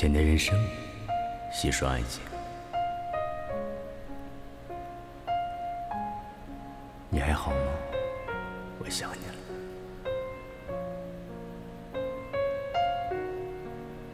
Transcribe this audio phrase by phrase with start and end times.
[0.00, 0.58] 简单人生，
[1.52, 2.22] 细说爱情。
[7.10, 7.56] 你还好吗？
[8.78, 9.34] 我想你了。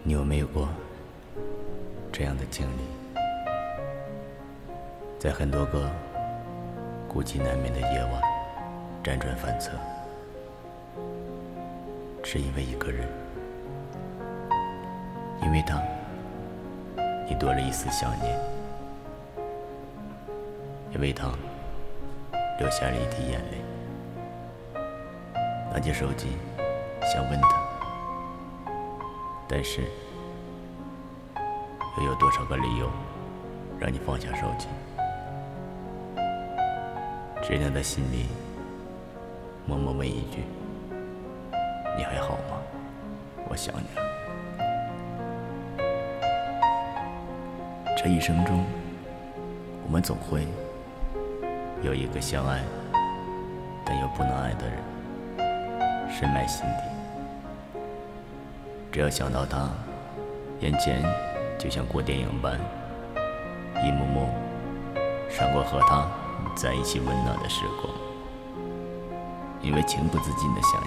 [0.02, 0.68] 你有没有过
[2.12, 2.80] 这样的经历？
[5.20, 5.88] 在很多个
[7.06, 8.20] 孤寂难眠的夜晚，
[9.04, 9.70] 辗转反侧，
[12.24, 13.06] 只因为一个人。
[15.42, 15.80] 因为他，
[17.28, 18.36] 你多了一丝想念；
[20.92, 21.28] 因为他，
[22.58, 23.58] 流下了一滴眼泪。
[25.72, 26.28] 拿起手机，
[27.12, 27.48] 想问他，
[29.46, 29.82] 但是
[31.98, 32.90] 又有多少个理由
[33.78, 34.68] 让你放下手机？
[37.42, 38.26] 只能在心里
[39.66, 40.44] 默默问一句
[41.96, 42.58] ：“你还好吗？
[43.48, 44.06] 我想你了。”
[47.96, 48.62] 这一生中，
[49.82, 50.46] 我们总会
[51.82, 52.60] 有一个相爱
[53.86, 54.78] 但又不能爱的人，
[56.10, 57.80] 深埋心底。
[58.92, 59.70] 只要想到他，
[60.60, 61.02] 眼前
[61.58, 62.60] 就像过电影般，
[63.82, 64.28] 一幕幕
[65.30, 66.06] 闪过和他
[66.54, 67.92] 在一起温暖的时光。
[69.62, 70.80] 因为情不自禁的想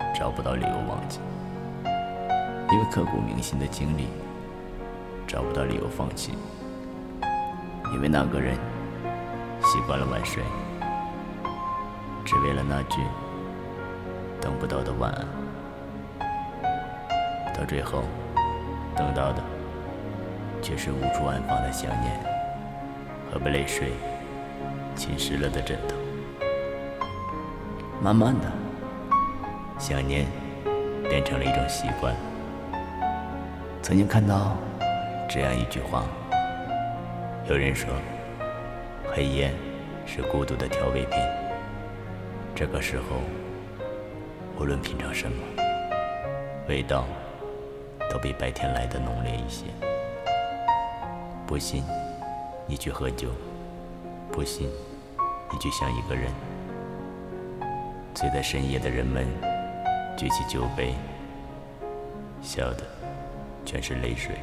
[0.00, 1.20] 念，找不到理由忘记；
[2.72, 4.08] 因为刻骨铭心的经历。
[5.32, 6.34] 找不到理由放弃，
[7.94, 8.54] 因为那个人
[9.62, 10.42] 习惯了晚睡，
[12.22, 13.00] 只为了那句
[14.42, 15.26] 等不到的晚安。
[17.54, 18.02] 到最后，
[18.94, 19.42] 等到的
[20.60, 22.12] 却是无处安放的想念
[23.32, 23.92] 和被泪水
[24.94, 25.96] 侵蚀了的枕头。
[28.02, 28.52] 慢慢的，
[29.78, 30.26] 想念
[31.08, 32.14] 变成了一种习惯。
[33.80, 34.58] 曾经看到。
[35.34, 36.04] 这样一句话，
[37.48, 37.88] 有人说，
[39.10, 39.50] 黑夜
[40.04, 41.18] 是孤独的调味品。
[42.54, 43.16] 这个时候，
[44.60, 45.42] 无论品尝什么，
[46.68, 47.06] 味道
[48.10, 49.64] 都比白天来的浓烈一些。
[51.46, 51.82] 不信，
[52.66, 53.28] 你去喝酒；
[54.30, 54.68] 不信，
[55.50, 56.30] 你去想一个人。
[58.12, 59.26] 醉在深夜的人们，
[60.14, 60.92] 举起酒杯，
[62.42, 62.84] 笑的
[63.64, 64.36] 全是泪水。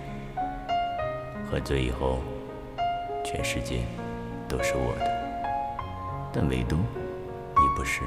[1.52, 2.20] 喝醉以后，
[3.26, 3.80] 全世界
[4.48, 5.06] 都是我的，
[6.32, 8.02] 但唯独你不是。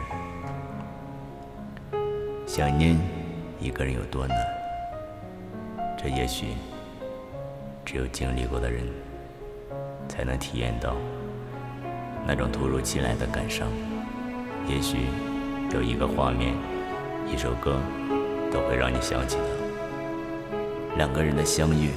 [2.47, 2.97] 想念
[3.59, 4.37] 一个人有多难，
[5.99, 6.55] 这也许
[7.85, 8.85] 只有经历过的人
[10.09, 10.95] 才能体验到
[12.25, 13.67] 那种突如其来的感伤。
[14.69, 14.99] 也许
[15.75, 16.55] 有一个画面、
[17.27, 17.81] 一首歌，
[18.53, 20.97] 都会让你想起他。
[20.97, 21.91] 两个人的相遇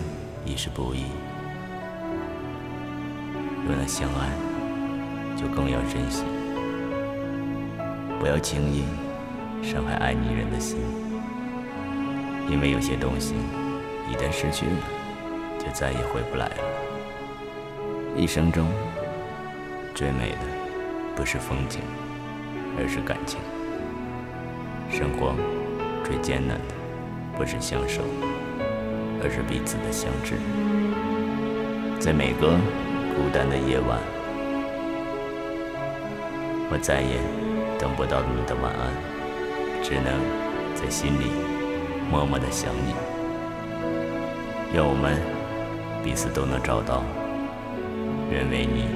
[0.44, 1.04] 已是不易。
[3.68, 4.30] 若能相爱，
[5.36, 6.24] 就更要珍惜，
[8.20, 8.84] 不要轻易
[9.64, 10.78] 伤害爱你人的心，
[12.48, 13.34] 因为有些东西
[14.08, 14.78] 一旦失去了，
[15.58, 16.58] 就再也回不来了。
[18.16, 18.68] 一生中
[19.96, 20.46] 最美的
[21.16, 21.82] 不是风景，
[22.78, 23.40] 而是感情；
[24.96, 25.34] 生活
[26.04, 26.76] 最艰难的
[27.36, 28.04] 不是相守，
[29.24, 30.36] 而是彼此的相知。
[32.00, 32.60] 在每个。
[33.16, 33.98] 孤单的夜晚，
[36.70, 37.16] 我再也
[37.80, 38.92] 等不到你的晚安，
[39.82, 40.20] 只能
[40.76, 41.32] 在心里
[42.12, 42.94] 默默的想你。
[44.74, 45.18] 愿我们
[46.04, 47.04] 彼此都能找到
[48.30, 48.90] 愿为你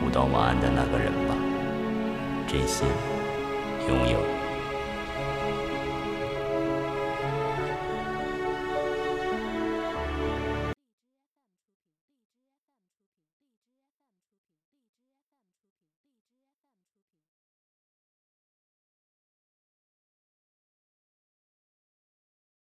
[0.00, 1.36] 互道晚安的那个人吧。
[2.48, 2.88] 真心
[3.88, 4.47] 拥有。